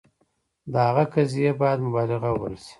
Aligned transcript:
د 0.71 0.73
هغه 0.87 1.03
قضیې 1.13 1.51
باید 1.61 1.79
مبالغه 1.85 2.29
وبلل 2.31 2.55
شي. 2.63 2.69